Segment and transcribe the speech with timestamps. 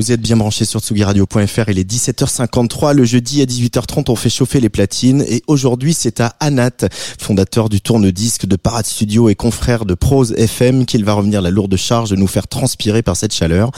[0.00, 2.94] Vous êtes bien branchés sur tsugiradio.fr, il est 17h53.
[2.94, 5.22] Le jeudi à 18h30, on fait chauffer les platines.
[5.28, 10.32] Et aujourd'hui, c'est à Anat, fondateur du tourne-disque de Parade Studio et confrère de Prose
[10.38, 13.72] FM, qu'il va revenir la lourde charge de nous faire transpirer par cette chaleur.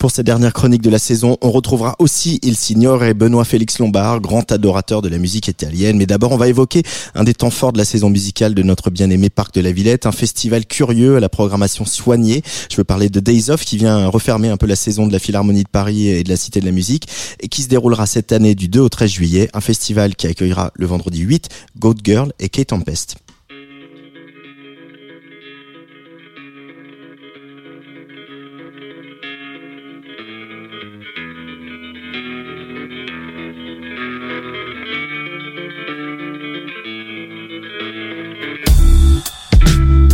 [0.00, 3.78] Pour cette dernière chronique de la saison, on retrouvera aussi Il Signore et Benoît Félix
[3.78, 5.96] Lombard, grand adorateur de la musique italienne.
[5.96, 6.82] Mais d'abord, on va évoquer
[7.14, 10.06] un des temps forts de la saison musicale de notre bien-aimé Parc de la Villette,
[10.06, 12.42] un festival curieux à la programmation soignée.
[12.68, 15.20] Je veux parler de Days Off qui vient refermer un peu la saison de la
[15.20, 17.08] Philharmonie Paris et de la Cité de la Musique
[17.40, 20.72] et qui se déroulera cette année du 2 au 13 juillet, un festival qui accueillera
[20.74, 23.16] le vendredi 8 Goat Girl et Kate Tempest.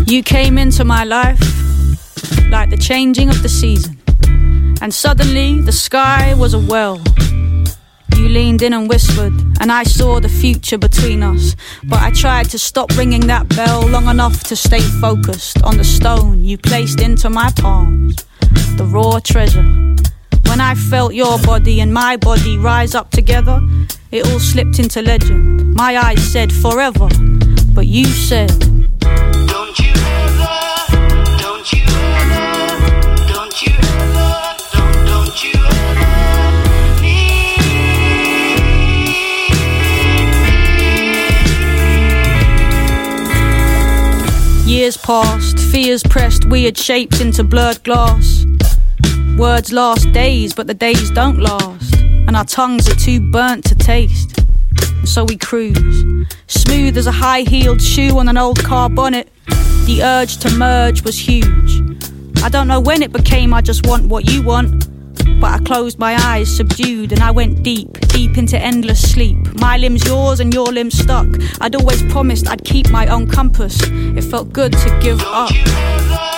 [0.07, 1.41] You came into my life
[2.49, 3.94] like the changing of the season,
[4.85, 7.01] and suddenly the sky was a well.
[8.19, 11.57] You leaned in and whispered, and I saw the future between us.
[11.85, 15.85] But I tried to stop ringing that bell long enough to stay focused on the
[15.85, 18.27] stone you placed into my palms,
[18.77, 19.65] the raw treasure.
[20.49, 23.61] When I felt your body and my body rise up together,
[24.11, 25.73] it all slipped into legend.
[25.73, 27.09] My eyes said forever,
[27.73, 28.74] but you said,
[44.85, 48.45] Years passed, fears pressed weird shapes into blurred glass.
[49.39, 51.95] Words last days, but the days don't last.
[52.03, 54.39] And our tongues are too burnt to taste.
[55.07, 59.31] So we cruise, smooth as a high heeled shoe on an old car bonnet.
[59.87, 62.03] The urge to merge was huge.
[62.43, 64.87] I don't know when it became I just want what you want.
[65.41, 69.37] But I closed my eyes, subdued, and I went deep, deep into endless sleep.
[69.61, 71.29] My limbs yours and your limbs stuck.
[71.61, 73.79] I'd always promised I'd keep my own compass.
[73.83, 76.34] It felt good to give up.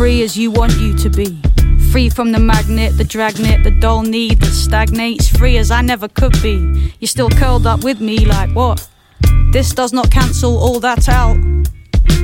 [0.00, 1.38] Free as you want you to be.
[1.92, 5.28] Free from the magnet, the dragnet, the dull need that stagnates.
[5.28, 6.94] Free as I never could be.
[7.00, 8.88] You're still curled up with me like what?
[9.52, 11.36] This does not cancel all that out.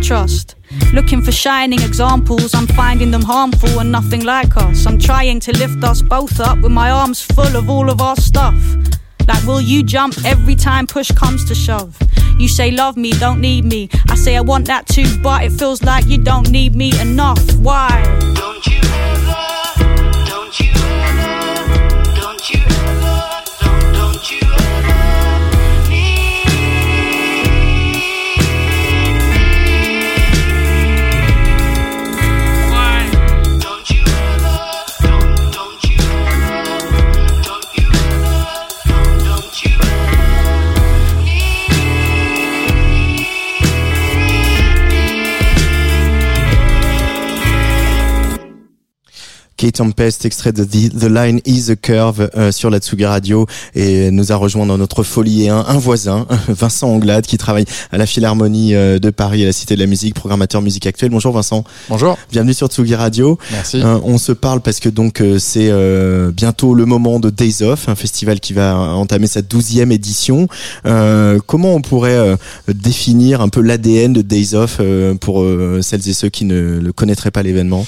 [0.02, 0.54] Trust.
[0.94, 4.86] Looking for shining examples, I'm finding them harmful and nothing like us.
[4.86, 8.16] I'm trying to lift us both up with my arms full of all of our
[8.16, 8.56] stuff.
[9.26, 11.96] Like, will you jump every time push comes to shove?
[12.38, 13.88] You say, love me, don't need me.
[14.08, 17.40] I say, I want that too, but it feels like you don't need me enough.
[17.56, 18.02] Why?
[18.34, 19.35] Don't you ever,
[49.66, 53.46] Kate Tempest, extrait de The, The Line is a Curve euh, sur la Tsugi Radio
[53.74, 57.98] et nous a rejoint dans notre folie un, un voisin, Vincent Anglade, qui travaille à
[57.98, 61.10] la Philharmonie euh, de Paris à la Cité de la Musique, programmateur musique actuelle.
[61.10, 61.64] Bonjour Vincent.
[61.88, 62.16] Bonjour.
[62.30, 63.40] Bienvenue sur Tsugi Radio.
[63.50, 63.80] Merci.
[63.82, 67.62] Euh, on se parle parce que donc euh, c'est euh, bientôt le moment de Days
[67.62, 70.46] Off, un festival qui va entamer sa douzième édition.
[70.86, 72.36] Euh, comment on pourrait euh,
[72.72, 76.78] définir un peu l'ADN de Days Off euh, pour euh, celles et ceux qui ne
[76.78, 77.84] le connaîtraient pas l'événement?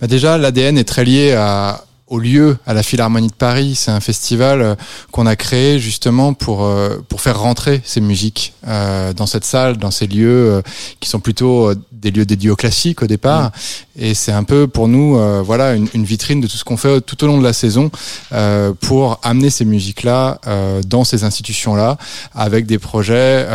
[0.00, 3.74] Bah déjà, l'ADN est très lié à, au lieu à la Philharmonie de Paris.
[3.74, 4.74] C'est un festival euh,
[5.10, 9.76] qu'on a créé justement pour euh, pour faire rentrer ces musiques euh, dans cette salle,
[9.76, 10.62] dans ces lieux
[11.00, 11.72] qui sont plutôt
[12.06, 13.50] des lieux dédiés au classique au départ.
[13.98, 16.76] Et c'est un peu pour nous, euh, voilà, une, une vitrine de tout ce qu'on
[16.76, 17.90] fait tout au long de la saison
[18.32, 21.96] euh, pour amener ces musiques-là euh, dans ces institutions-là
[22.34, 23.46] avec des projets.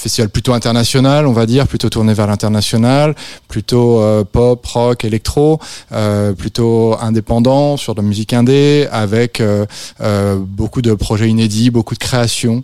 [0.00, 3.14] Festival plutôt international, on va dire, plutôt tourné vers l'international,
[3.48, 5.58] plutôt euh, pop, rock, électro,
[5.92, 9.66] euh, plutôt indépendant sur de la musique indé, avec euh,
[10.00, 12.62] euh, beaucoup de projets inédits, beaucoup de créations.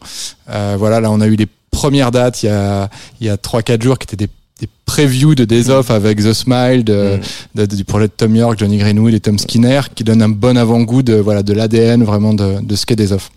[0.48, 2.88] Euh, voilà, là on a eu les premières dates il y a
[3.20, 4.30] il y a trois quatre jours qui étaient des
[4.60, 7.18] des previews de Days Off avec The Smile de,
[7.54, 10.56] de- du projet de Tom York, Johnny Greenwood et Tom Skinner qui donnent un bon
[10.56, 13.30] avant-goût de voilà de l'ADN vraiment de, de ce qu'est Days Off.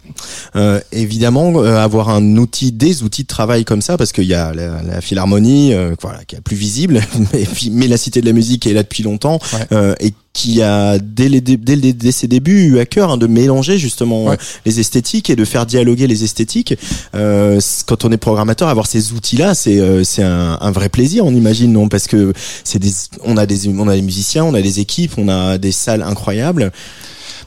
[0.56, 4.34] Euh, évidemment, euh, avoir un outil, des outils de travail comme ça, parce qu'il y
[4.34, 7.02] a la, la philharmonie, euh, voilà, qui est plus visible,
[7.34, 9.66] mais, mais la Cité de la Musique est là depuis longtemps Ouais.
[9.72, 13.18] euh, et qui a dès, les, dès, les- dès ses débuts eu à cœur hein,
[13.18, 14.34] de mélanger justement Ouais.
[14.34, 16.76] euh, les esthétiques et de faire dialoguer les esthétiques.
[17.16, 21.26] Euh, quand on est programmateur, avoir ces outils-là, c'est euh, c'est un, un vrai plaisir,
[21.26, 22.92] on imagine, non Parce que c'est des,
[23.24, 26.02] on a des, on a des musiciens, on a des équipes, on a des salles
[26.02, 26.72] incroyables.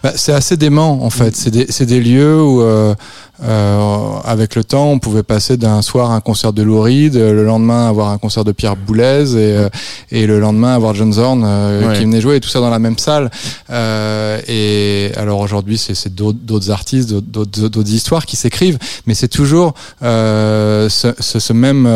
[0.02, 1.36] Bah, c'est assez dément en fait.
[1.36, 2.94] C'est des, c'est des lieux où, euh,
[3.42, 3.78] euh,
[4.24, 7.32] avec le temps, on pouvait passer d'un soir à un concert de Lou Reed, euh,
[7.32, 9.68] le lendemain avoir un concert de Pierre Boulez et, euh,
[10.10, 11.96] et le lendemain avoir John Zorn euh, Ouais.
[11.98, 13.30] qui venait jouer et tout ça dans la même salle.
[13.70, 19.28] Euh, et alors aujourd'hui, c'est, c'est d'autres, d'autres artistes, d'autres, histoires qui s'écrivent, mais c'est
[19.28, 21.88] toujours euh, ce, ce, ce même,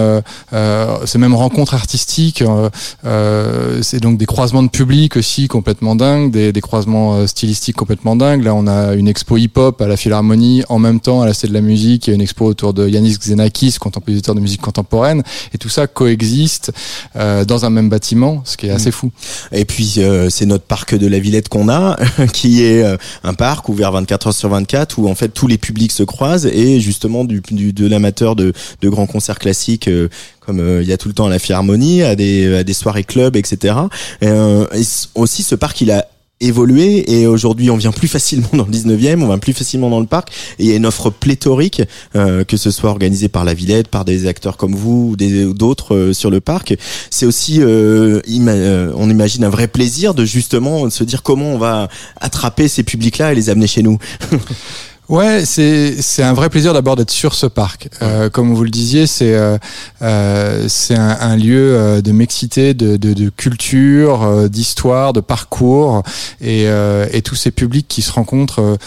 [1.04, 2.42] ces mêmes rencontres artistiques.
[2.42, 2.70] euh,
[3.04, 8.16] euh, c'est donc des croisements de public aussi complètement dingues, des, des croisements stylistiques complètement
[8.16, 8.42] dingues.
[8.44, 11.48] Là, on a une expo hip-hop à la Philharmonie, en même temps à la Cité
[11.48, 14.60] de la Musique, il y a une expo autour de Yanis Xenakis, compositeur de musique
[14.60, 15.22] contemporaine,
[15.52, 16.72] et tout ça coexiste
[17.16, 19.10] euh, dans un même bâtiment, ce qui est assez fou.
[19.52, 21.96] Et puis euh, c'est notre parc de la Villette qu'on a,
[22.32, 25.58] qui est euh, un parc ouvert 24 heures sur 24 où en fait tous les
[25.58, 30.08] publics se croisent et justement du, du de l'amateur de, de grands concerts classiques euh,
[30.40, 32.74] comme euh, il y a tout le temps à la Philharmonie, à des, à des
[32.74, 33.74] soirées clubs, etc.
[34.20, 34.82] Et, euh, et
[35.14, 36.06] aussi ce parc il a
[36.46, 40.00] évolué et aujourd'hui on vient plus facilement dans le 19e, on vient plus facilement dans
[40.00, 41.82] le parc et il y a une offre pléthorique
[42.16, 45.94] euh, que ce soit organisé par la Villette, par des acteurs comme vous ou d'autres
[45.94, 46.76] euh, sur le parc.
[47.10, 51.58] C'est aussi euh, euh, on imagine un vrai plaisir de justement se dire comment on
[51.58, 51.88] va
[52.20, 53.98] attraper ces publics-là et les amener chez nous.
[55.10, 57.90] Ouais, c'est c'est un vrai plaisir d'abord d'être sur ce parc.
[58.00, 59.58] Euh, comme vous le disiez, c'est euh,
[60.00, 65.20] euh, c'est un, un lieu euh, de mixité, de, de, de culture, euh, d'histoire, de
[65.20, 66.02] parcours,
[66.40, 68.78] et, euh, et tous ces publics qui se rencontrent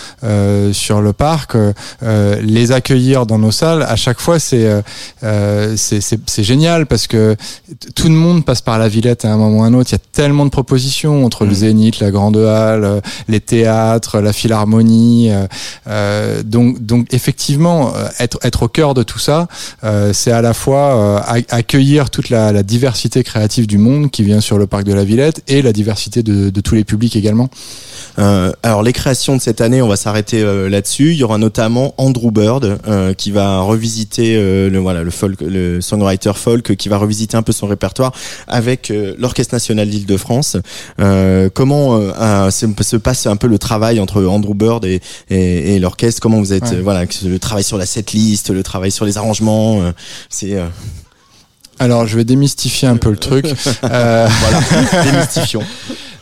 [0.73, 1.55] sur le parc,
[2.01, 3.83] les accueillir dans nos salles.
[3.83, 4.67] À chaque fois, c'est
[5.21, 7.35] c'est c'est c'est génial parce que
[7.93, 9.91] tout le monde passe par la Villette à un moment ou à un autre.
[9.91, 14.33] Il y a tellement de propositions entre le Zénith, la Grande Halle, les théâtres, la
[14.33, 15.29] Philharmonie.
[15.31, 19.47] euh, euh, donc, donc effectivement, euh, être, être au cœur de tout ça,
[19.83, 24.09] euh, c'est à la fois euh, ac- accueillir toute la, la diversité créative du monde
[24.11, 26.83] qui vient sur le parc de la Villette et la diversité de, de tous les
[26.83, 27.49] publics également.
[28.19, 31.11] Euh, alors les créations de cette année, on va s'arrêter euh, là-dessus.
[31.11, 32.79] Il y aura notamment Andrew Bird
[33.17, 34.35] qui va revisiter
[34.69, 38.11] le voilà le folk, le songwriter folk qui va revisiter un peu son répertoire
[38.47, 40.57] avec l'Orchestre national d'Île-de-France.
[41.53, 41.99] Comment
[42.49, 46.37] se, se passe un peu le travail entre Andrew Bird et, et, et l'orchestre Comment
[46.39, 46.75] vous êtes Ouais.
[46.75, 49.91] euh, voilà le travail sur la setlist, le travail sur les arrangements, euh,
[50.29, 50.67] c'est euh,
[51.79, 53.45] Alors, je vais démystifier un peu le truc.
[53.83, 55.63] Euh, voilà démystifions.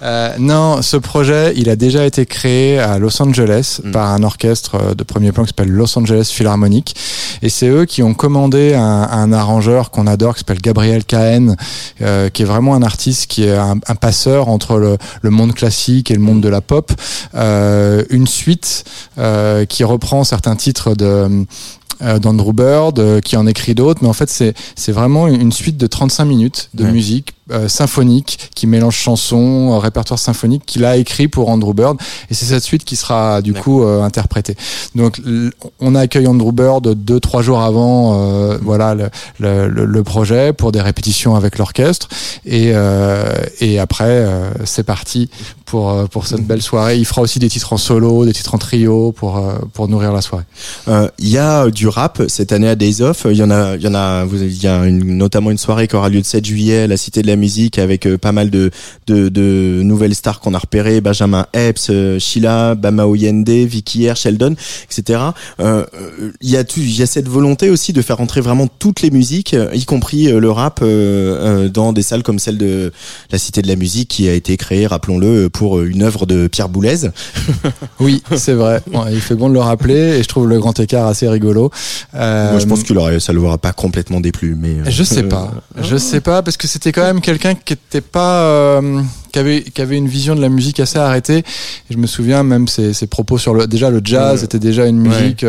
[0.06, 3.92] Euh, non, ce projet, il a déjà été créé à Los Angeles Mm.
[3.92, 6.96] par un orchestre euh, de premier plan qui s'appelle Los Angeles Philharmonic.
[7.42, 11.56] Et c'est eux qui ont commandé un, un arrangeur qu'on adore, qui s'appelle Gabriel Cahen,
[12.02, 15.54] euh, qui est vraiment un artiste qui est un, un passeur entre le, le monde
[15.54, 16.92] classique et le monde de la pop.
[17.36, 18.84] Euh, une suite
[19.18, 21.46] euh, qui reprend certains titres de
[22.02, 25.52] euh, d'Andrew Bird, euh, qui en écrit d'autres, mais en fait c'est c'est vraiment une
[25.52, 26.92] suite de 35 minutes de Ouais.
[26.92, 31.98] musique euh, symphonique qui mélange chansons, répertoire symphonique qu'il a écrit pour Andrew Bird,
[32.30, 34.56] et c'est cette suite qui sera du coup euh, interprétée.
[34.96, 35.22] Donc
[35.80, 40.52] on accueille Andrew Bird deux trois jours avant, euh, voilà le, le, le- le projet
[40.54, 42.10] pour des répétitions avec l'orchestre,
[42.46, 45.30] et euh, et après euh, c'est parti
[45.76, 46.98] pour euh, pour cette belle soirée.
[46.98, 50.14] Il fera aussi des titres en solo, des titres en trio pour euh, pour nourrir
[50.14, 50.46] la soirée.
[50.88, 53.28] Euh, Il y a du rap cette année à Days Off.
[53.30, 54.26] Il y en a, il y en a.
[54.34, 56.96] Il y a une- notamment une soirée qui aura lieu le 7 juillet à la
[56.98, 58.72] Cité de la Musique avec pas mal de,
[59.08, 64.56] de, de nouvelles stars qu'on a repérées Benjamin Epps, Sheila, Bama Oyende, Vicky Air, Sheldon,
[64.90, 65.20] etc.
[65.60, 69.12] Il y a tout, y a cette volonté aussi de faire entrer vraiment toutes les
[69.12, 72.92] musiques, y compris le rap, euh, dans des salles comme celle de
[73.32, 76.28] la Cité de la Musique qui a été créée, rappelons-le, pour pour euh, une œuvre
[76.28, 76.98] de Pierre Boulez.
[78.00, 78.82] Oui, c'est vrai.
[78.92, 81.72] Bon, il fait bon de le rappeler et je trouve le grand écart assez rigolo.
[82.14, 84.76] Euh, Moi, je pense que l'aurait- ça ne l'aura pas complètement déplu, mais.
[84.80, 85.52] euh, Je sais pas.
[85.82, 89.64] Je sais pas parce que c'était quand même quelqu'un qui était pas euh, qui avait
[89.64, 91.40] qui avait une vision de la musique assez arrêtée.
[91.40, 91.44] Et
[91.94, 95.00] je me souviens même ses, ses propos sur le déjà le jazz était déjà une
[95.00, 95.46] musique.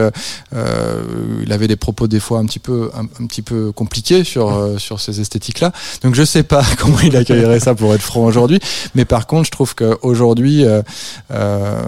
[1.44, 4.74] il avait des propos des fois un petit peu un, un petit peu compliqués sur
[4.78, 5.72] sur ces esthétiques là.
[6.02, 8.58] Donc je sais pas comment il accueillerait ça pour être franc aujourd'hui.
[8.94, 10.82] Mais par contre, je trouve qu'aujourd'hui, euh,
[11.30, 11.82] euh,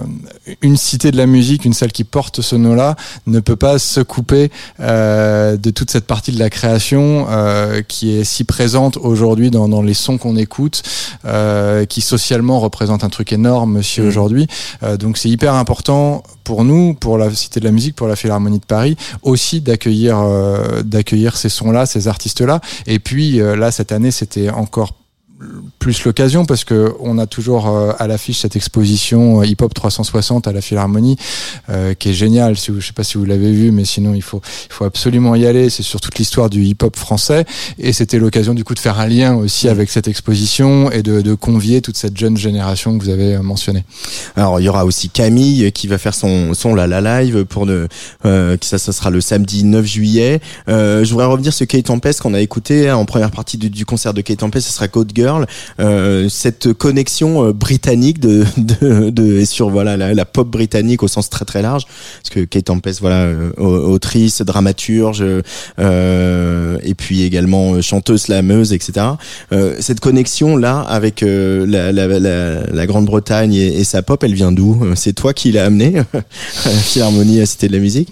[0.61, 2.95] une cité de la musique, une salle qui porte ce nom-là,
[3.27, 7.27] ne peut pas se couper euh, de toute cette partie de la création
[7.87, 10.83] qui est si présente aujourd'hui dans, dans les sons qu'on écoute,
[11.89, 14.07] qui socialement représente un truc énorme aussi Mhm.
[14.07, 14.47] aujourd'hui.
[14.99, 18.59] Donc c'est hyper important pour nous, pour la Cité de la musique, pour la Philharmonie
[18.59, 22.59] de Paris, aussi d'accueillir euh, d'accueillir ces sons-là, ces artistes-là.
[22.87, 24.95] Et puis euh, là, cette année, c'était encore
[25.79, 29.73] plus l'occasion parce que on a toujours euh, à l'affiche cette exposition euh, hip hop
[29.73, 31.15] 360 à la Philharmonie
[31.69, 32.57] euh, qui est géniale.
[32.57, 34.83] Si vous, je sais pas si vous l'avez vu mais sinon il faut il faut
[34.83, 35.69] absolument y aller.
[35.69, 37.45] C'est sur toute l'histoire du hip hop français.
[37.77, 41.21] Et c'était l'occasion du coup de faire un lien aussi avec cette exposition et de,
[41.21, 43.85] de convier toute cette jeune génération que vous avez euh, mentionnée.
[44.35, 47.65] Alors il y aura aussi Camille qui va faire son son la la live pour
[47.65, 47.87] ne
[48.25, 50.41] euh, ça ça sera le samedi 9 juillet.
[50.67, 53.69] Euh, je voudrais revenir sur Kate Tempest qu'on a écouté hein, en première partie du,
[53.69, 55.28] du concert de Kate Tempest, ce sera Code Girl.
[55.79, 61.07] Euh, cette connexion euh, britannique de, de, de sur voilà la, la pop britannique au
[61.07, 61.83] sens très très large
[62.21, 65.23] parce que Kate Tempest voilà euh, au- autrice, dramaturge
[65.79, 69.05] et puis également chanteuse, slameuse, etc.
[69.79, 74.83] Cette connexion là avec la, la, la, Grande-Bretagne et, et sa pop, elle vient d'où?
[74.95, 76.05] C'est toi qui l'as amené à
[76.65, 78.11] la Philharmonie à Cité de la Musique?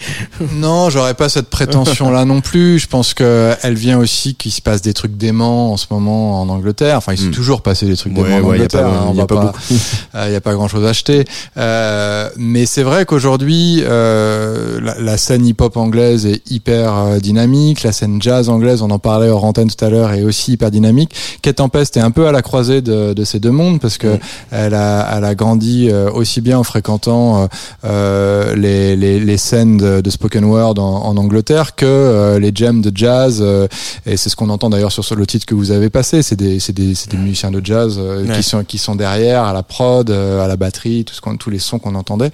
[0.54, 2.80] Non, j'aurais pas cette prétention-là non plus.
[2.80, 6.42] Je pense que elle vient aussi qu'il se passe des trucs déments en ce moment
[6.42, 6.98] en Angleterre.
[7.08, 7.32] Enfin, il s'est Mm.
[7.32, 8.82] toujours passé des trucs Ouais, ouais, y a Angleterre.
[8.82, 9.58] pas- hein, on y a va pas pas, beaucoup.
[10.30, 11.24] il a pas grand-chose à acheter.
[11.56, 17.84] Euh, mais c'est vrai qu'aujourd'hui, euh, la, la scène hip-hop anglaise est hyper euh, dynamique.
[17.84, 20.70] La scène jazz anglaise, on en parlait hors antenne tout à l'heure, est aussi hyper
[20.70, 21.16] dynamique.
[21.42, 24.08] Kate Tempest est un peu à la croisée de, de ces deux mondes parce que
[24.16, 24.20] Mm.
[24.52, 27.48] elle a, elle a grandi euh, aussi bien en fréquentant euh,
[27.86, 32.52] euh, les, les, les scènes de, de spoken word en, en Angleterre que euh, les
[32.54, 33.68] jams de jazz euh,
[34.06, 36.36] et c'est ce qu'on entend d'ailleurs sur sur le titre que vous avez passé c'est
[36.36, 38.36] des c'est des c'est des musiciens de jazz euh, Ouais.
[38.36, 41.38] qui sont qui sont derrière à la prod euh, à la batterie tout ce qu'on
[41.38, 42.32] tous les sons qu'on entendait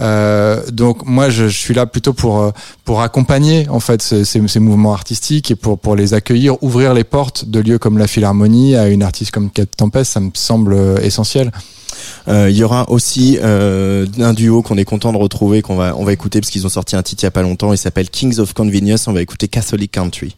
[0.00, 2.52] euh, donc moi je, je suis là plutôt pour
[2.84, 6.94] pour accompagner en fait ces, ces, ces mouvements artistiques et pour pour les accueillir ouvrir
[6.94, 10.30] les portes de lieux comme la Philharmonie à une artiste comme Kate Tempest ça me
[10.34, 11.50] semble essentiel
[12.28, 15.94] Euh, Il y aura aussi euh, un duo qu'on est content de retrouver, qu'on va
[15.96, 17.72] on va écouter parce qu'ils ont sorti un titre il y a pas longtemps.
[17.72, 19.08] Il s'appelle Kings of Convenience.
[19.08, 20.36] On va écouter Catholic Country.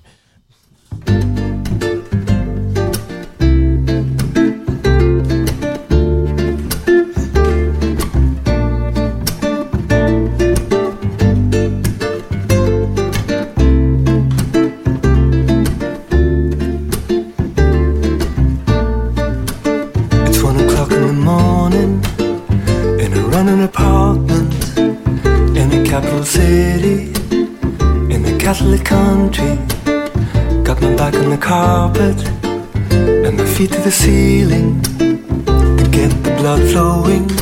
[33.71, 37.38] To the ceiling to get the blood flowing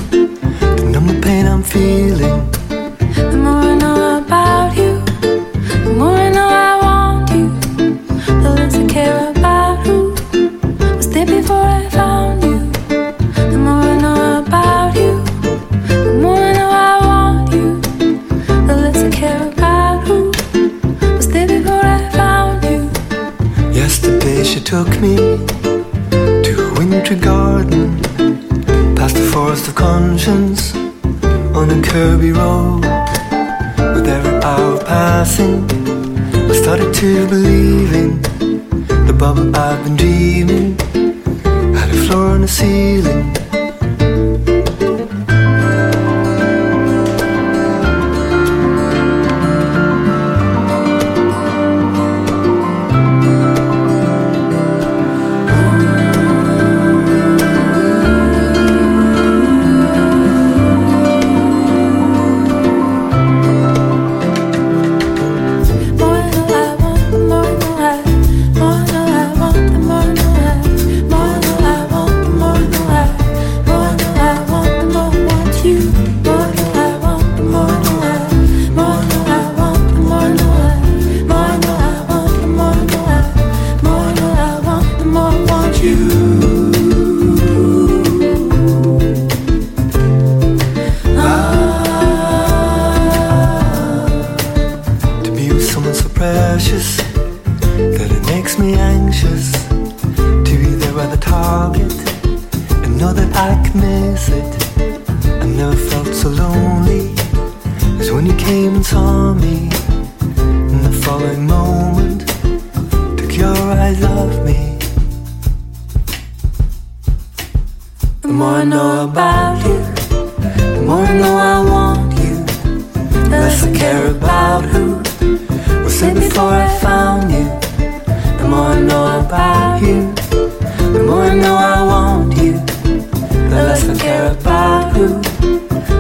[134.27, 135.21] about you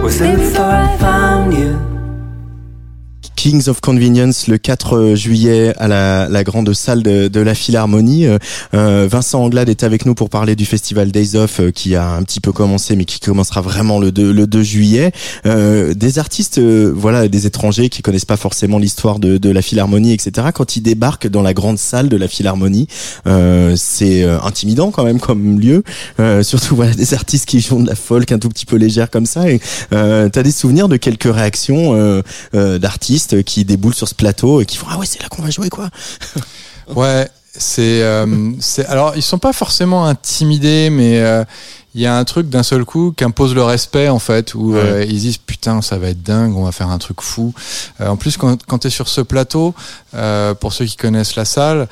[0.02, 1.95] was in before I found you.
[3.46, 8.26] Kings of Convenience le 4 juillet à la, la grande salle de, de la Philharmonie.
[8.26, 8.38] Euh,
[8.74, 12.10] euh, Vincent Anglade est avec nous pour parler du festival Days Off euh, qui a
[12.10, 15.12] un petit peu commencé mais qui commencera vraiment le 2, le 2 juillet.
[15.46, 19.62] Euh, des artistes, euh, voilà, des étrangers qui connaissent pas forcément l'histoire de, de la
[19.62, 20.48] Philharmonie, etc.
[20.52, 22.88] Quand ils débarquent dans la grande salle de la Philharmonie,
[23.28, 25.84] euh, c'est euh, intimidant quand même comme lieu.
[26.18, 29.08] Euh, surtout voilà des artistes qui font de la folk un tout petit peu légère
[29.08, 29.48] comme ça.
[29.48, 29.60] Et
[29.92, 32.22] euh, t'as des souvenirs de quelques réactions euh,
[33.36, 35.50] euh, qui déboulent sur ce plateau et qui font ah ouais c'est là qu'on va
[35.50, 35.90] jouer quoi.
[36.94, 38.86] Ouais, c'est, euh, c'est.
[38.86, 41.44] Alors, ils sont pas forcément intimidés, mais euh,
[41.96, 44.80] il y a un truc d'un seul coup qu'impose le respect en fait, où Ouais.
[44.80, 47.52] euh, ils disent putain ça va être dingue, on va faire un truc fou.
[48.00, 49.74] Euh, en plus, quand, quand tu es sur ce plateau,
[50.14, 51.88] euh, pour ceux qui connaissent la salle,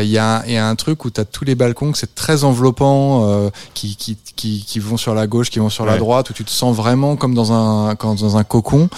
[0.00, 2.14] il y, a y a un truc où tu as tous les balcons, que c'est
[2.14, 6.30] très enveloppant, qui, qui, qui, qui vont sur la gauche, qui vont sur la droite,
[6.30, 8.88] où tu te sens vraiment comme dans un, comme dans un cocon.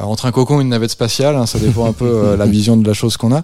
[0.00, 2.86] Entre un cocon et une navette spatiale, hein, ça dépend un peu la vision de
[2.88, 3.42] la chose qu'on a.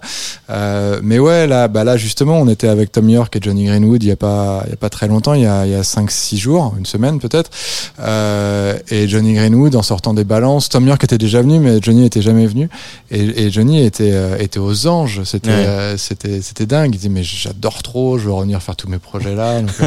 [1.03, 4.09] Mais ouais, là, bah là justement, on était avec Tom York et Johnny Greenwood il
[4.09, 5.81] y a pas, il y a pas très longtemps, il y a, il y a
[5.83, 7.49] 5-6 jours, une semaine peut-être.
[7.99, 12.05] Euh, et Johnny Greenwood en sortant des balances, Tom York était déjà venu, mais Johnny
[12.05, 12.69] était jamais venu.
[13.11, 15.21] Et, et Johnny était, euh, était aux anges.
[15.23, 15.55] C'était, Ouais.
[15.67, 16.93] euh, c'était, c'était dingue.
[16.93, 19.61] Il disait mais j'adore trop, je veux revenir faire tous mes projets là.
[19.61, 19.71] Donc.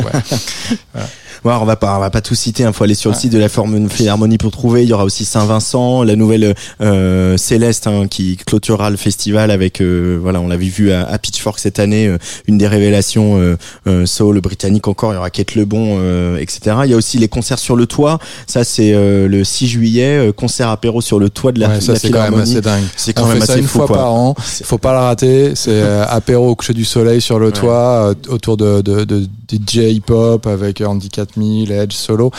[1.45, 2.63] Ouais, on va pas, on va pas tout citer.
[2.65, 4.83] Il faut aller sur le site de la Forme- Philharmonie pour trouver.
[4.83, 9.81] Il y aura aussi Saint-Vincent, la nouvelle euh, Céleste hein, qui clôturera le festival avec,
[9.81, 13.57] euh, voilà, on l'avait vu à, à Pitchfork cette année, euh, une des révélations euh,
[13.87, 15.13] euh, soul britannique encore.
[15.13, 16.77] Il y aura Kate Lebon, euh, etc.
[16.85, 18.19] Il y a aussi les concerts sur le toit.
[18.47, 21.77] Ça, c'est euh, le 6 juillet, euh, concert apéro sur le toit de la, Ouais,
[21.77, 22.53] de ça la c'est quand même Philharmonie.
[22.53, 22.85] assez dingue.
[22.97, 23.97] C'est quand On même fait ça assez une fou, fois quoi.
[23.97, 24.35] par an.
[24.65, 25.53] Faut pas le rater.
[25.55, 29.23] C'est euh, apéro au coucher du soleil sur le toit, euh, autour de, de, de
[29.51, 32.31] DJ hip-hop avec Andy 4000, Edge solo.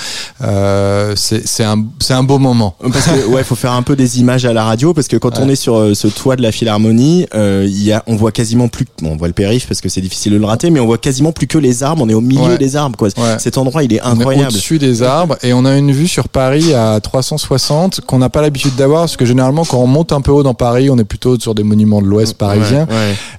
[0.41, 2.75] Euh, c'est un c'est un beau moment.
[2.81, 5.39] Parce que ouais, faut faire un peu des images à la radio parce que quand
[5.39, 8.31] on est sur euh, ce toit de la Philharmonie, euh, il y a, on voit
[8.31, 10.79] quasiment plus, bon, on voit le périph parce que c'est difficile de le rater, mais
[10.79, 12.03] on voit quasiment plus que les arbres.
[12.03, 12.57] On est au milieu Ouais.
[12.57, 13.09] des arbres, quoi.
[13.17, 13.37] Ouais.
[13.37, 14.47] Cet endroit, il est incroyable.
[14.49, 18.41] au-dessus des arbres et on a une vue sur Paris à 360 qu'on n'a pas
[18.41, 21.03] l'habitude d'avoir parce que généralement quand on monte un peu haut dans Paris, on est
[21.03, 22.87] plutôt sur des monuments de l'Ouest parisien.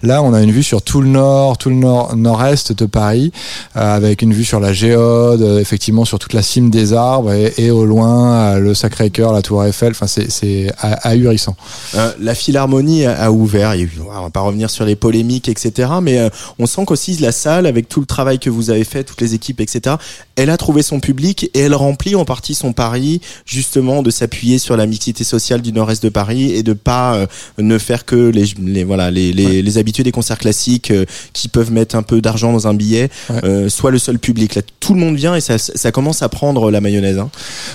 [0.03, 3.33] Là, on a une vue sur tout le nord, tout le nord, nord-est de Paris,
[3.77, 7.33] euh, avec une vue sur la Géode, euh, effectivement sur toute la cime des arbres
[7.33, 9.93] et, et au loin le Sacré-Cœur, la Tour Eiffel.
[9.93, 11.57] Enfin, c'est ah- ahurissant.
[11.95, 13.73] Euh, la Philharmonie a, a ouvert.
[13.75, 15.91] Eu- on va pas revenir sur les polémiques, etc.
[16.03, 19.05] Mais euh, on sent qu'aussi la salle, avec tout le travail que vous avez fait,
[19.05, 19.97] toutes les équipes, etc.
[20.37, 24.59] Elle a trouvé son public et elle remplit en partie son pari, justement, de s'appuyer
[24.59, 27.27] sur la mixité sociale du Nord-Est de Paris et de pas euh,
[27.59, 30.93] ne faire que les, les voilà les, les, les habitués des concerts classiques
[31.33, 33.69] qui peuvent mettre un peu d'argent dans un billet, Ouais.
[33.69, 34.55] soit le seul public.
[34.55, 37.19] Là, tout le monde et ça, ça commence à prendre la mayonnaise.
[37.19, 37.31] Hein.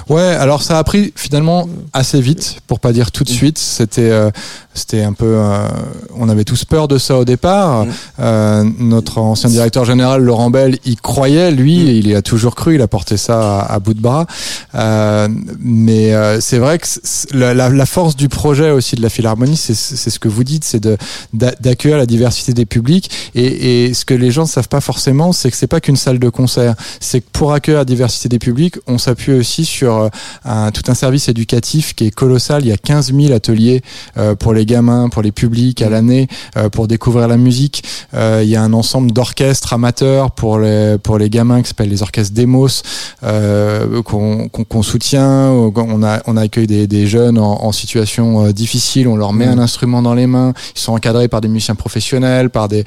[0.09, 3.57] Ouais, alors ça a pris finalement assez vite, pour pas dire tout de suite.
[3.57, 4.29] C'était, euh,
[4.73, 5.67] c'était un peu, euh,
[6.15, 7.85] on avait tous peur de ça au départ.
[7.85, 7.89] Mm.
[8.19, 12.75] Euh, notre ancien directeur général Laurent Bell, il croyait, lui, il y a toujours cru,
[12.75, 14.25] il a porté ça à, à bout de bras.
[15.59, 16.85] Mais c'est vrai que
[17.33, 20.63] la, la- la force du projet aussi de la Philharmonie, c'est, ce que vous dites,
[20.63, 20.87] c'est
[21.33, 23.09] d'accueillir la diversité des publics.
[23.35, 25.95] Et, et ce que les gens ne savent pas forcément, c'est que c'est pas qu'une
[25.97, 26.75] salle de concert.
[26.99, 30.09] C'est que pour accueillir la diversité des publics, on s'appuie aussi sur euh,
[30.43, 32.63] un, tout un service éducatif qui est colossal.
[32.65, 33.83] Il y a 15 000 ateliers
[34.17, 37.83] euh, pour les gamins, pour les publics à l'année, euh, pour découvrir la musique.
[38.15, 41.89] Euh, il y a un ensemble d'orchestres amateurs pour les pour les gamins qui s'appellent
[41.89, 42.81] les orchestres Demos
[43.23, 45.49] euh, qu'on qu'on- qu'on soutient.
[45.51, 49.07] On a on accueille des, des jeunes en, en situation difficile.
[49.07, 50.53] On leur met un instrument dans les mains.
[50.75, 52.83] Ils sont encadrés par des musiciens professionnels, par des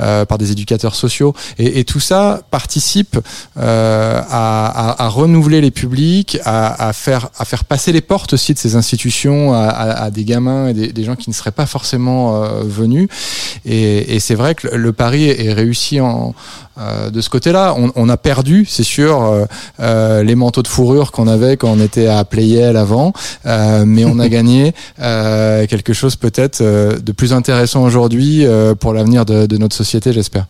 [0.00, 1.32] euh, par des éducateurs sociaux.
[1.58, 3.18] Et, et tout ça participe
[3.56, 8.32] euh, à, à, à renouveler les publics, à, à faire à faire passer les portes
[8.34, 11.34] aussi de ces institutions à, à, à des gamins et des, des gens qui ne
[11.34, 13.08] seraient pas forcément euh, venus.
[13.64, 16.34] Et, et c'est vrai que le, pari est, réussi en
[16.78, 17.74] euh, de ce côté-là.
[17.76, 19.44] On, on a perdu, c'est sûr, euh,
[19.80, 23.12] euh, les manteaux de fourrure qu'on avait quand on était à Playel avant,
[23.46, 28.74] euh, mais on a gagné euh, quelque chose peut-être euh, de plus intéressant aujourd'hui euh,
[28.74, 30.46] pour l'avenir de, de notre société, j'espère.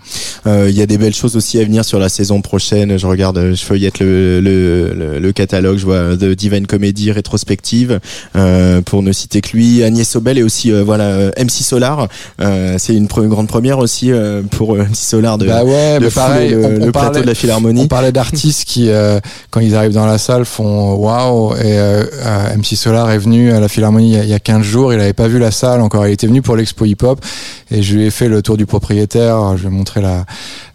[0.47, 2.97] Euh, Il y a des belles choses aussi à venir sur la saison prochaine.
[2.97, 7.11] Je regarde regarde, je feuillette le, le, le, le catalogue, je vois The Divine Comedy
[7.13, 8.01] rétrospective,
[8.37, 12.09] euh, pour ne citer que lui, Agnès Sobel et aussi euh, voilà euh, MC Solar.
[12.41, 15.99] Euh, c'est une pre- grande première aussi euh, pour euh, MC Solar de, bah ouais,
[15.99, 17.83] de mais pareil, le, on- plateau parlait- de la Philharmonie.
[17.83, 19.19] On parlait d'artistes qui, euh,
[19.51, 21.55] quand ils arrivent dans la salle, font waouh.
[21.57, 24.35] Et euh, euh, MC Solar est venu à la Philharmonie il y a, il y
[24.35, 24.93] a 15 jours.
[24.93, 26.07] Il n'avait pas vu la salle encore.
[26.07, 27.25] Il était venu pour l'expo hip hop.
[27.71, 29.57] Et je lui ai fait le tour du propriétaire.
[29.57, 30.25] Je lui ai montré la,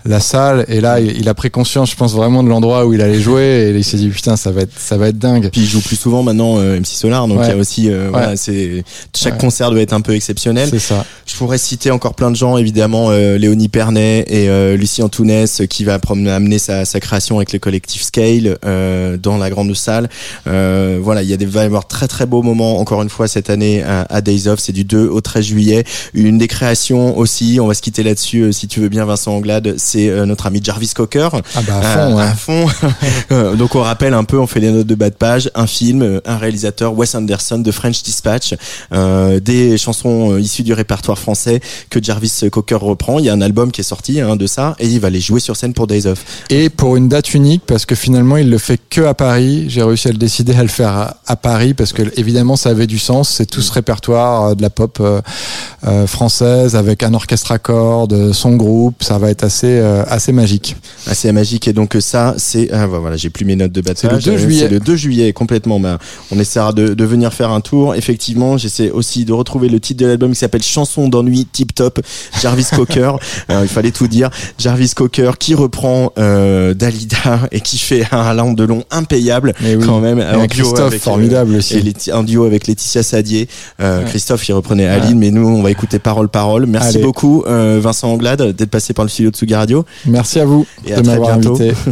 [0.05, 0.65] la salle.
[0.69, 3.19] Et là, il, il a pris conscience, je pense, vraiment de l'endroit où il allait
[3.19, 3.71] jouer.
[3.73, 5.49] Et il s'est dit, putain, ça va être, ça va être dingue.
[5.51, 7.47] Puis il joue plus souvent maintenant euh, MC Solar, donc il Ouais.
[7.49, 8.83] y a aussi euh, voilà, c'est
[9.15, 9.39] chaque Ouais.
[9.39, 10.69] concert doit être un peu exceptionnel.
[10.69, 11.05] C'est ça.
[11.25, 15.62] Je pourrais citer encore plein de gens, évidemment euh, Léonie Pernet et euh, Lucie Antounès
[15.69, 20.09] qui va amener sa, sa création avec le collectif Scale euh, dans la grande salle.
[20.47, 23.09] Euh, voilà, il y a des va y avoir très très beaux moments encore une
[23.09, 25.83] fois cette année à, à Days Of, c'est du 2 au 13 juillet.
[26.13, 29.75] Une des créations aussi, on va se quitter là-dessus si tu veux bien Vincent Anglade,
[29.89, 31.30] c'est euh, notre ami Jarvis Cocker.
[31.56, 32.23] Ah bah à Euh, fond, ouais.
[32.23, 32.65] à fond.
[33.32, 35.67] Euh, Donc on rappelle un peu, on fait les notes de bas de page, un
[35.67, 38.56] film, un réalisateur, Wes Anderson de French Dispatch,
[38.93, 43.19] euh, des chansons issues du répertoire français que Jarvis Cocker reprend.
[43.19, 45.19] Il y a un album qui est sorti hein, de ça et il va les
[45.21, 46.23] jouer sur scène pour Days Off.
[46.49, 49.65] Et pour une date unique, parce que finalement, il le fait que à Paris.
[49.69, 52.69] J'ai réussi à le décider à le faire à, à Paris, parce que évidemment, ça
[52.69, 53.30] avait du sens.
[53.30, 58.56] C'est tout ce répertoire de la pop euh, française avec un orchestre à cordes, son
[58.56, 59.04] groupe.
[59.04, 60.75] Ça va être assez, euh, assez magique.
[61.07, 64.07] Assez magique et donc ça c'est ah, voilà j'ai plus mes notes de de C'est
[64.07, 64.25] le page.
[64.25, 64.59] 2 Euh, juillet.
[64.63, 65.79] C'est le 2 juillet complètement.
[65.79, 65.97] Bah,
[66.31, 67.95] on essaiera de, de venir faire un tour.
[67.95, 71.99] Effectivement, j'essaie aussi de retrouver le titre de l'album qui s'appelle Chanson d'ennui tip top.
[72.41, 73.11] Jarvis Cocker.
[73.49, 74.29] Euh, il fallait tout dire.
[74.57, 79.75] Jarvis Cocker qui reprend euh, Dalida et qui fait un round de long impayable Mais
[79.75, 79.85] oui.
[79.85, 80.19] quand même.
[80.19, 81.77] Un Christophe formidable aussi.
[81.77, 83.47] Et un duo avec Laetitia Sadier.
[83.79, 84.03] Ouais.
[84.07, 86.65] Christophe il reprenait Aline, mais nous on va écouter parole parole.
[86.67, 87.03] Merci Allez.
[87.03, 89.86] beaucoup Vincent Anglade d'être passé par le studio de Tsugi Radio.
[90.08, 91.73] Merci à vous Et de m'avoir invité.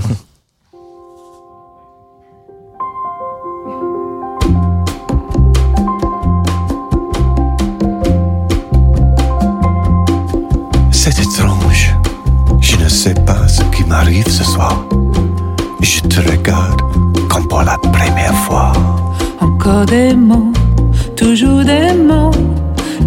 [10.92, 11.96] C'est étrange.
[12.62, 14.84] Je ne sais pas ce qui m'arrive ce soir.
[15.82, 16.82] Je te regarde
[17.30, 18.72] comme pour la première fois.
[19.40, 20.52] Encore des mots,
[21.16, 22.32] toujours des mots,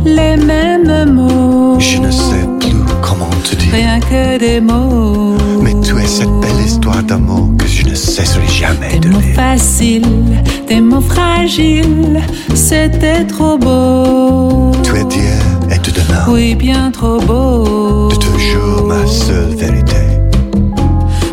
[0.04, 1.80] les mêmes mots.
[1.80, 3.59] Je ne sais plus comment te dire.
[3.72, 5.36] Rien que des mots.
[5.62, 9.20] Mais tu es cette belle histoire d'amour que je ne cesserai jamais Des de mots
[9.20, 9.34] lire.
[9.34, 12.20] faciles, des mots fragiles,
[12.54, 14.72] c'était trop beau.
[14.82, 16.24] Tu es d'hier et de demain.
[16.28, 18.08] Oui, bien trop beau.
[18.08, 19.96] De toujours ma seule vérité.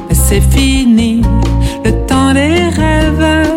[0.10, 1.22] Mais c'est fini,
[1.84, 3.48] le temps des rêves.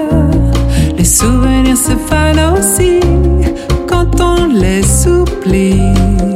[0.97, 3.01] Les souvenirs se fanent aussi
[3.87, 5.81] quand on les oublie.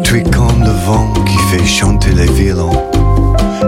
[0.02, 1.08] Tu es comme le vent
[1.56, 2.72] fait chanter les violons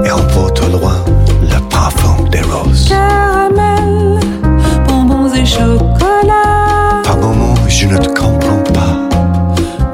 [0.05, 0.97] et emporte au loin
[1.43, 2.89] le parfum des roses.
[2.89, 4.19] Caramel,
[4.89, 7.03] bonbons et chocolat.
[7.05, 8.97] Par moments, je ne te comprends pas.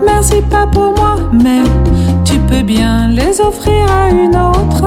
[0.05, 1.63] Merci pas pour moi, mais
[2.25, 4.85] tu peux bien les offrir à une autre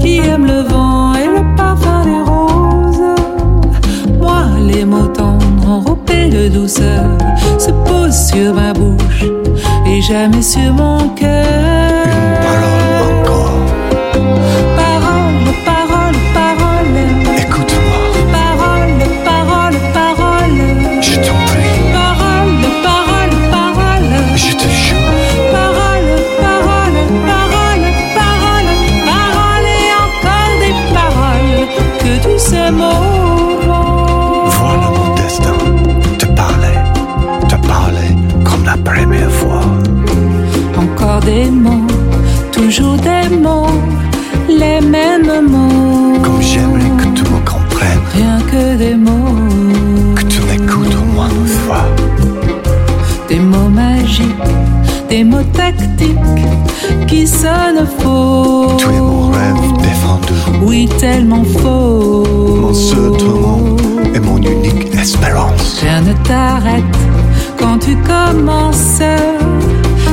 [0.00, 3.16] qui aime le vent et le parfum des roses.
[4.20, 7.06] Moi, les mots tendres enrobés de douceur
[7.58, 9.24] se posent sur ma bouche
[9.86, 11.87] et jamais sur mon cœur.
[53.48, 54.44] Mots magiques,
[55.08, 56.18] des mots tactiques
[57.06, 58.76] qui sonnent faux.
[58.78, 62.24] Tu es mon rêve défendu, Oui, tellement faux.
[62.62, 63.76] mon seul tourment
[64.14, 65.80] et mon unique espérance.
[65.82, 66.84] Rien ne t'arrête
[67.58, 69.02] quand tu commences.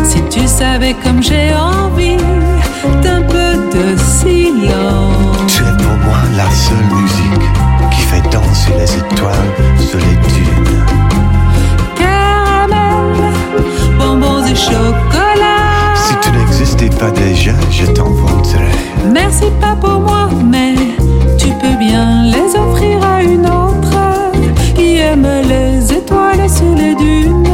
[0.04, 2.18] Si tu savais comme j'ai envie
[3.04, 5.38] d'un peu de silence.
[5.48, 7.48] Tu es pour moi la seule musique
[7.92, 10.85] qui fait danser les étoiles sur les dunes.
[14.56, 15.94] Chocolat.
[15.96, 18.72] Si tu n'existais pas déjà, je t'inventerais.
[19.12, 20.76] Merci pas pour moi, mais
[21.38, 23.98] tu peux bien les offrir à une autre
[24.76, 27.48] qui aime les étoiles sur les dunes.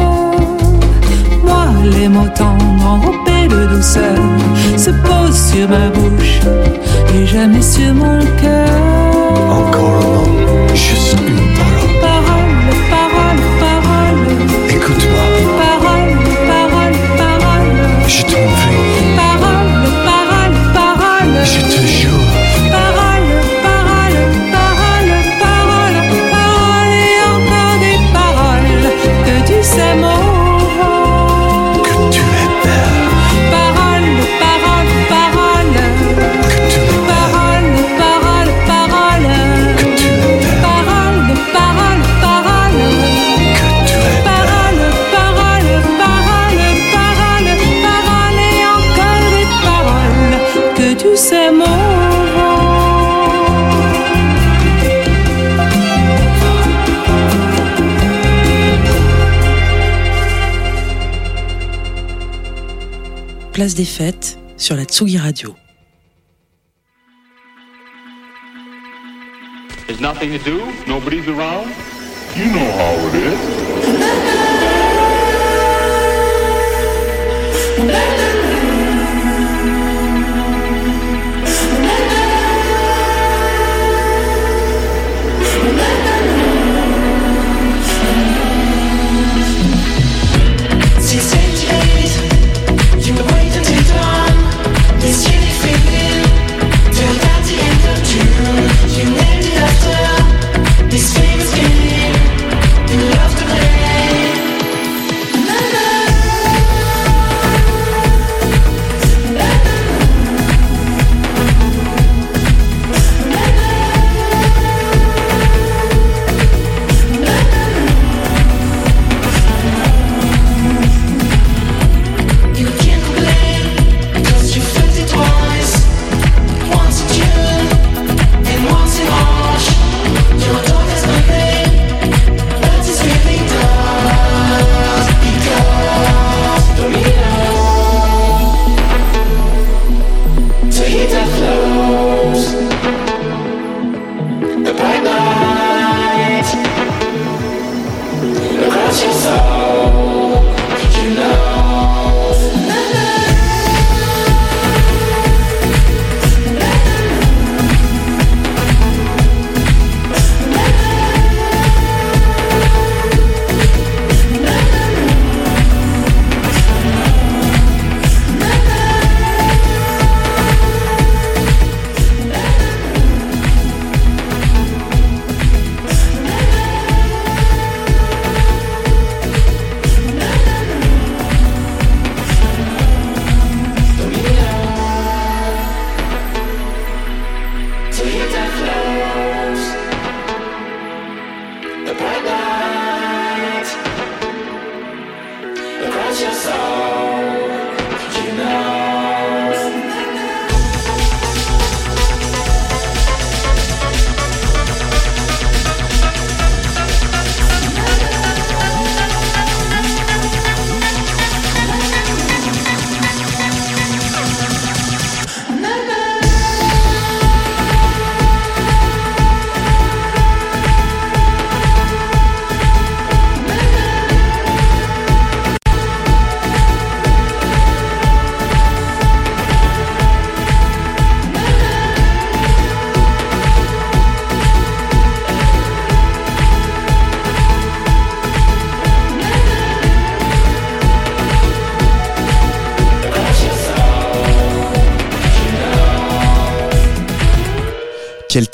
[1.43, 1.65] Moi,
[1.97, 4.17] les mots tendres enrobés de douceur
[4.77, 6.39] se posent sur ma bouche
[7.15, 8.69] et jamais sur mon cœur.
[9.49, 11.41] Encore un mot, juste une.
[11.57, 11.80] Parole,
[63.61, 65.55] Place des fêtes sur la Tsugi Radio.
[69.85, 71.67] There's nothing to do, nobody's around.
[72.35, 73.13] You know how it
[78.17, 78.27] is.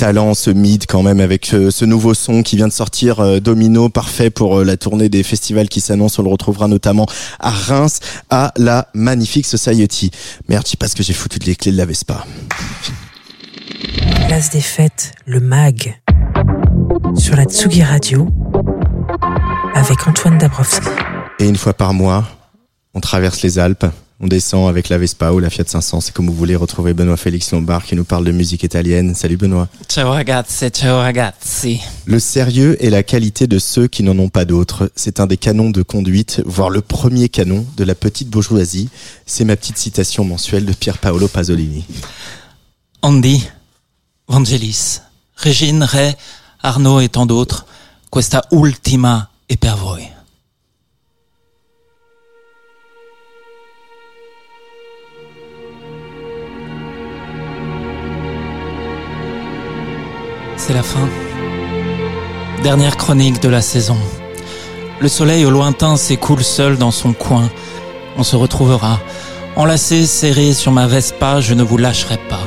[0.08, 3.42] talent ce mid quand même avec euh, ce nouveau son qui vient de sortir euh,
[3.42, 6.22] Domino, parfait pour euh, la tournée des festivals qui s'annoncent.
[6.22, 7.08] On le retrouvera notamment
[7.42, 10.12] à Reims, à la Magnifique Society.
[10.48, 12.26] Merde, je sais pas ce que j'ai foutu de les clés de la Vespa.
[14.30, 16.02] Place des fêtes, le MAG.
[17.18, 18.30] Sur la Tsugi Radio.
[19.76, 20.88] Avec Antoine Dabrowski.
[21.40, 22.24] Et une fois par mois,
[22.94, 23.88] on traverse les Alpes.
[24.20, 27.18] On descend avec la Vespa ou la Fiat 500, c'est comme vous voulez retrouver Benoît
[27.18, 29.14] Félix Lombard qui nous parle de musique italienne.
[29.14, 29.68] Salut Benoît.
[29.88, 31.82] Ciao ragazzi, ciao ragazzi.
[32.06, 35.38] Le sérieux et la qualité de ceux qui n'en ont pas d'autres, c'est un des
[35.38, 38.90] canons de conduite, voire le premier canon de la petite bourgeoisie.
[39.28, 41.86] C'est ma petite citation mensuelle de Pier Paolo Pasolini.
[43.04, 43.48] Andy,
[44.28, 45.02] Vangelis,
[45.36, 46.16] Régine, Ray,
[46.64, 47.68] Arnaud et tant d'autres,
[48.10, 50.17] questa ultima è per voi.
[60.68, 61.08] C'est la fin.
[62.62, 63.96] Dernière chronique de la saison.
[65.00, 67.50] Le soleil au lointain s'écoule seul dans son coin.
[68.18, 69.00] On se retrouvera.
[69.56, 72.42] Enlacé, serré sur ma Vespa, je ne vous lâcherai pas.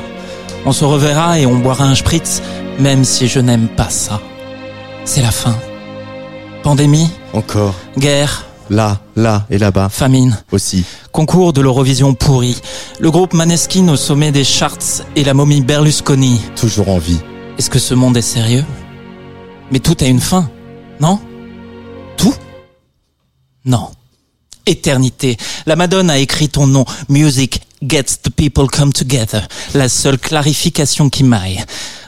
[0.67, 2.43] On se reverra et on boira un spritz,
[2.77, 4.21] même si je n'aime pas ça.
[5.03, 5.55] C'est la fin.
[6.61, 7.73] Pandémie, Encore.
[7.97, 9.89] guerre, Là, là et là-bas.
[9.89, 10.37] famine.
[10.51, 10.85] Aussi.
[11.11, 12.61] Concours de l'Eurovision pourri.
[12.99, 14.77] Le groupe Maneskin au sommet des charts
[15.15, 16.39] et la momie Berlusconi.
[16.55, 17.19] Toujours en vie.
[17.61, 18.65] Est-ce que ce monde est sérieux?
[19.71, 20.49] Mais tout a une fin,
[20.99, 21.19] non?
[22.17, 22.33] Tout?
[23.65, 23.91] Non.
[24.65, 25.37] Éternité.
[25.67, 26.85] La Madone a écrit ton nom.
[27.07, 29.47] Music gets the people come together.
[29.73, 31.63] La seule clarification qui m'aille.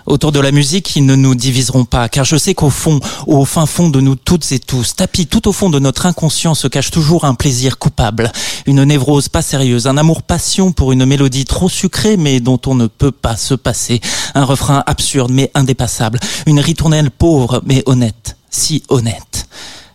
[0.06, 3.46] Autour de la musique, ils ne nous diviseront pas, car je sais qu'au fond, au
[3.46, 6.68] fin fond de nous toutes et tous, tapis tout au fond de notre inconscient se
[6.68, 8.30] cache toujours un plaisir coupable,
[8.66, 12.76] une névrose pas sérieuse, un amour passion pour une mélodie trop sucrée mais dont on
[12.76, 14.02] ne peut pas se passer,
[14.36, 19.48] un refrain absurde mais indépassable, une ritournelle pauvre mais honnête, si honnête.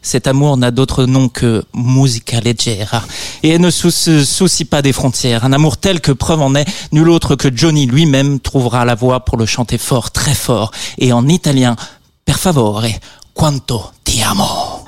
[0.09, 3.03] Cet amour n'a d'autre nom que musica leggera
[3.43, 3.91] et elle ne se
[4.25, 5.45] soucie pas des frontières.
[5.45, 9.21] Un amour tel que preuve en est, nul autre que Johnny lui-même trouvera la voix
[9.21, 11.77] pour le chanter fort, très fort et en italien,
[12.25, 12.89] per favore,
[13.35, 14.83] quanto ti amo.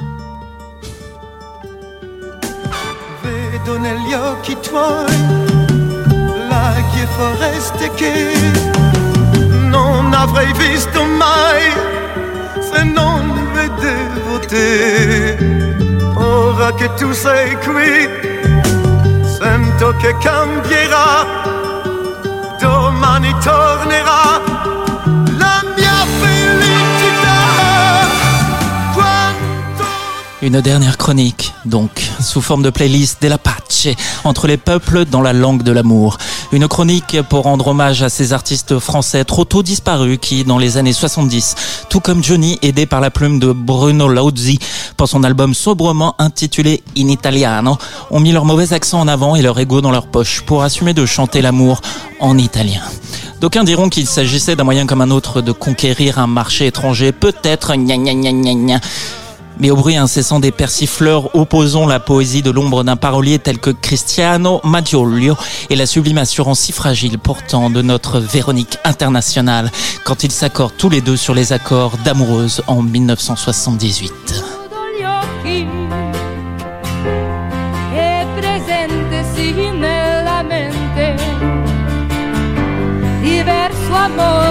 [4.12, 4.52] Occhi
[7.02, 8.33] e foreste che
[9.68, 12.00] non avrei visto mai
[12.70, 15.37] se non vedevo te.
[16.14, 18.09] Ora che tu sei qui,
[19.38, 21.26] sento che cambierà,
[22.59, 24.50] domani tornerà
[30.42, 33.88] Une dernière chronique, donc, sous forme de playlist della pace,
[34.24, 36.16] entre les peuples dans la langue de l'amour.
[36.53, 40.79] Une chronique pour rendre hommage à ces artistes français trop tôt disparus qui, dans les
[40.79, 41.57] années 70,
[41.90, 44.59] tout comme Johnny, aidé par la plume de Bruno Lauzi
[44.96, 47.76] pour son album sobrement intitulé In Italiano,
[48.11, 50.94] ont mis leur mauvais accent en avant et leur ego dans leur poche pour assumer
[50.94, 51.83] de chanter l'amour
[52.18, 52.81] en italien.
[53.42, 57.74] D'aucuns diront qu'il s'agissait d'un moyen comme un autre de conquérir un marché étranger, peut-être,
[57.74, 58.81] gna gna gna gna.
[59.61, 63.70] Mais au bruit incessant des persifleurs, opposons la poésie de l'ombre d'un parolier tel que
[63.70, 65.37] Cristiano Maggiolio
[65.68, 69.70] et la sublime assurance si fragile pourtant de notre Véronique internationale
[70.05, 74.44] quand ils s'accordent tous les deux sur les accords d'amoureuse en 1978.
[84.20, 84.50] Chiudo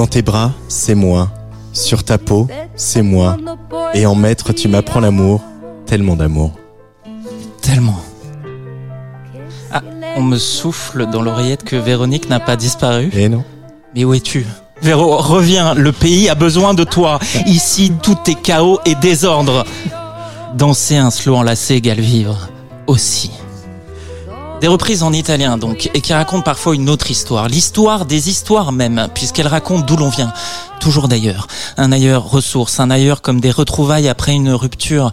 [0.00, 1.28] Dans tes bras, c'est moi.
[1.74, 3.36] Sur ta peau, c'est moi.
[3.92, 5.42] Et en maître, tu m'apprends l'amour.
[5.84, 6.52] Tellement d'amour.
[7.60, 8.00] Tellement.
[9.70, 9.82] Ah,
[10.16, 13.10] on me souffle dans l'oreillette que Véronique n'a pas disparu.
[13.12, 13.44] Et non
[13.94, 14.46] Mais où es-tu?
[14.80, 17.18] Véro, reviens, le pays a besoin de toi.
[17.44, 19.66] Ici, tout est chaos et désordre.
[20.54, 22.48] Danser un slow enlacé égale vivre.
[22.86, 23.32] Aussi.
[24.60, 27.48] Des reprises en italien donc, et qui racontent parfois une autre histoire.
[27.48, 30.34] L'histoire des histoires même, puisqu'elles racontent d'où l'on vient.
[30.80, 31.46] Toujours d'ailleurs.
[31.78, 35.12] Un ailleurs ressource, un ailleurs comme des retrouvailles après une rupture.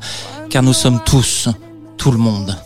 [0.49, 1.47] Car nous sommes tous,
[1.97, 2.57] tout le monde.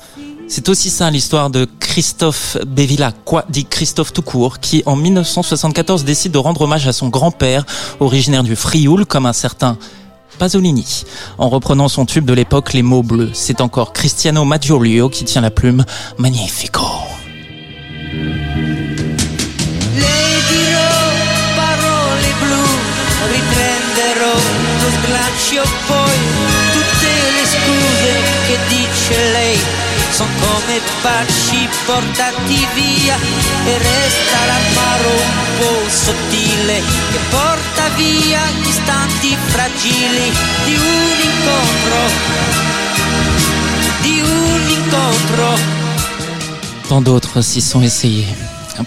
[0.48, 6.04] C'est aussi ça l'histoire de Christophe Bévila, quoi dit Christophe tout court, qui en 1974
[6.04, 7.64] décide de rendre hommage à son grand-père,
[8.00, 9.78] originaire du Frioul, comme un certain
[10.42, 11.04] Pasolini.
[11.38, 15.40] En reprenant son tube de l'époque, les mots bleus, c'est encore Cristiano Maggiolio qui tient
[15.40, 15.86] la plume.
[16.18, 16.82] Magnifico.
[31.86, 33.16] Portati via
[33.66, 34.40] e resta
[35.70, 35.90] un
[37.30, 38.40] porta via
[44.92, 45.60] incontro.
[46.88, 48.28] Tant d'autres s'y sont essayés.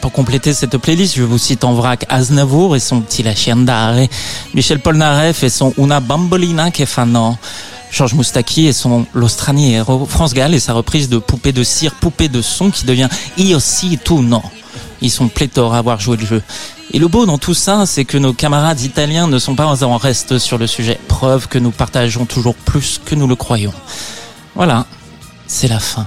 [0.01, 4.09] Pour compléter cette playlist, je vous cite en vrac Aznavour et son petit La Chiendare,
[4.53, 6.87] Michel Polnareff et son Una Bambolina che
[7.95, 11.95] Georges Moustaki et son Lo Straniero, France Gall et sa reprise de Poupée de cire,
[11.95, 14.43] Poupée de son qui devient Io si tu no.
[15.01, 16.43] Ils sont pléthores à avoir joué le jeu.
[16.93, 19.97] Et le beau dans tout ça, c'est que nos camarades italiens ne sont pas en
[19.97, 20.99] reste sur le sujet.
[21.07, 23.73] Preuve que nous partageons toujours plus que nous le croyons.
[24.57, 24.87] Voilà,
[25.47, 26.05] c'est la fin.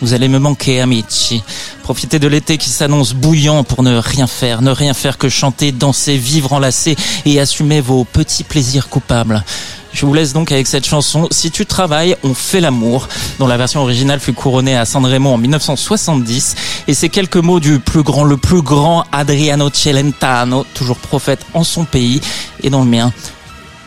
[0.00, 1.42] Vous allez me manquer, amici.
[1.82, 5.72] Profitez de l'été qui s'annonce bouillant pour ne rien faire, ne rien faire que chanter,
[5.72, 9.44] danser, vivre enlacé et assumer vos petits plaisirs coupables.
[9.92, 13.56] Je vous laisse donc avec cette chanson Si tu travailles, on fait l'amour, dont la
[13.56, 16.54] version originale fut couronnée à San Remo en 1970.
[16.86, 21.64] Et ces quelques mots du plus grand, le plus grand Adriano Celentano, toujours prophète en
[21.64, 22.20] son pays
[22.62, 23.12] et dans le mien.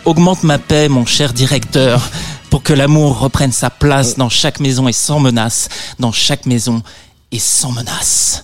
[0.05, 2.09] Augmente ma paix, mon cher directeur,
[2.49, 6.83] pour que l'amour reprenne sa place dans chaque maison et sans menace, dans chaque maison
[7.31, 8.43] et sans menace.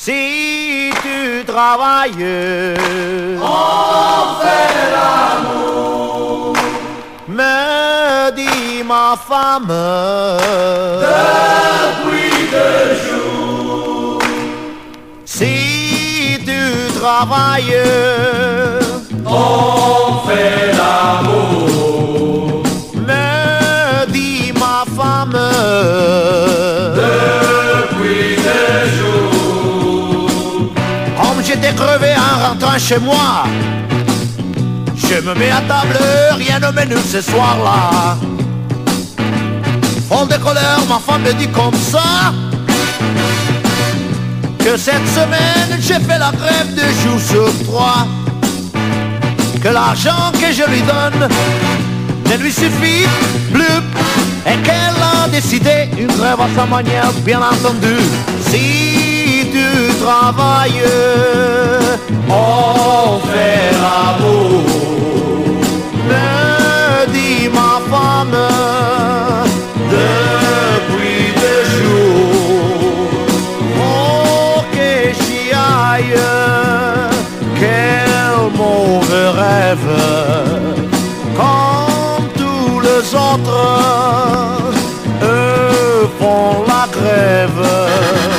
[0.00, 2.24] Si tu travailles,
[3.42, 6.54] On fait l'amour.
[7.28, 9.74] me dit ma femme,
[11.02, 14.22] Depuis deux jours.
[15.24, 16.62] si tu
[17.00, 17.82] travailles,
[19.26, 22.62] On fait l'amour.
[22.94, 25.36] me dit ma femme,
[32.48, 33.44] rentrant chez moi,
[34.96, 35.98] je me mets à table,
[36.36, 38.16] rien ne menu ce soir-là.
[40.08, 42.32] Fond de colère, ma femme me dit comme ça.
[44.58, 48.06] Que cette semaine j'ai fait la grève de jours sur trois.
[49.62, 51.28] Que l'argent que je lui donne
[52.30, 53.06] ne lui suffit
[53.52, 53.82] plus.
[54.46, 57.96] Et qu'elle a décidé une grève à sa manière bien entendu.
[58.50, 60.82] Si tu travailles,
[62.28, 64.62] on fait l'amour.
[66.08, 68.38] Me dit ma femme
[69.90, 73.20] depuis deux jours.
[73.80, 76.18] Oh que j'y aille
[77.60, 79.92] Quel mauvais rêve.
[81.36, 83.60] Comme tous les autres
[85.22, 88.37] Eux font la grève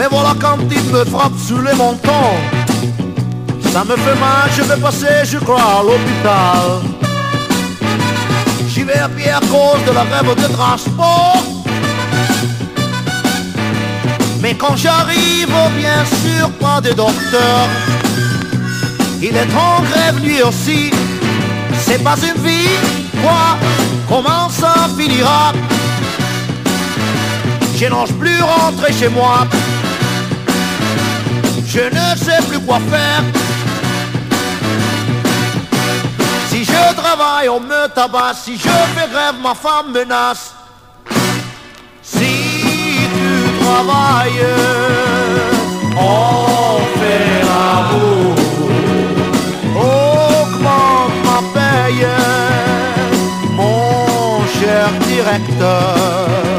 [0.00, 2.38] Mais voilà quand il me frappe sous les montants
[3.70, 6.68] Ça me fait mal, je vais passer je crois à l'hôpital
[8.66, 11.42] J'y vais à pied à cause de la grève de transport.
[14.40, 17.68] Mais quand j'arrive, bien sûr, pas de docteur.
[19.20, 20.92] Il est en grève lui aussi.
[21.78, 22.70] C'est pas une vie,
[23.22, 23.58] quoi
[24.08, 25.52] Comment ça finira?
[27.76, 29.46] Je n'ose plus rentrer chez moi.
[31.72, 33.22] Je ne sais plus quoi faire.
[36.48, 38.42] Si je travaille, on me tabasse.
[38.42, 40.52] Si je fais grève, ma femme menace.
[42.02, 42.26] Si
[43.14, 44.46] tu travailles,
[45.96, 48.34] on fait l'amour.
[49.76, 52.06] Augmente ma paye,
[53.52, 56.49] mon cher directeur.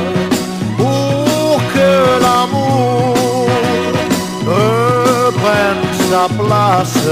[6.11, 7.07] Place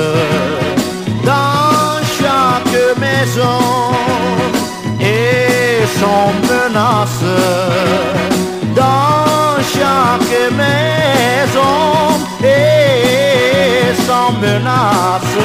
[1.24, 3.94] dans chaque maison
[5.00, 7.24] et sans menace
[8.76, 11.78] dans chaque maison
[12.44, 15.38] et sans menace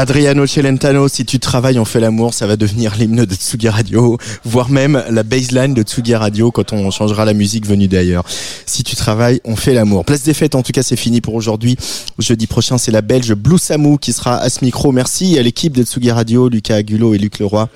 [0.00, 4.16] Adriano Celentano, si tu travailles, on fait l'amour, ça va devenir l'hymne de Tsugi Radio,
[4.44, 8.24] voire même la baseline de Tsugi Radio quand on changera la musique venue d'ailleurs.
[8.64, 10.06] Si tu travailles, on fait l'amour.
[10.06, 11.76] Place des fêtes, en tout cas, c'est fini pour aujourd'hui.
[12.18, 14.90] Jeudi prochain, c'est la Belge Blue Samu qui sera à ce micro.
[14.90, 17.68] Merci à l'équipe de Tsugi Radio, Lucas Agulot et Luc Leroy.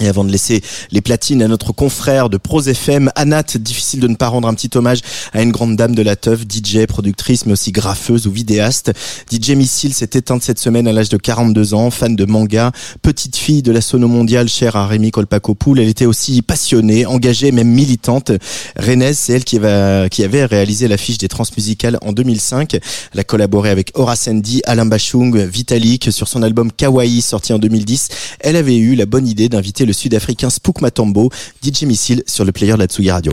[0.00, 4.08] Et avant de laisser les platines à notre confrère de Pros FM, Anat, difficile de
[4.08, 5.00] ne pas rendre un petit hommage
[5.34, 8.92] à une grande dame de la teuf, DJ, productrice, mais aussi graffeuse ou vidéaste.
[9.30, 12.72] DJ Missile s'est éteinte cette semaine à l'âge de 42 ans, fan de manga,
[13.02, 15.80] petite fille de la sono mondiale chère à Rémi Kolpakopoul.
[15.80, 18.32] Elle était aussi passionnée, engagée, même militante.
[18.78, 22.78] Renez, c'est elle qui, va, qui avait réalisé l'affiche des transmusicales en 2005.
[23.12, 27.58] Elle a collaboré avec Horace Andy, Alain Bachung, Vitalik sur son album Kawaii sorti en
[27.58, 28.08] 2010.
[28.40, 31.30] Elle avait eu la bonne idée d'inviter sud-africain Spook Matambo,
[31.62, 33.32] DJ Missile sur le player de la Tsugi Radio.